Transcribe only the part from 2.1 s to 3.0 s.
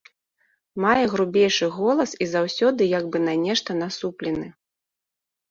і заўсёды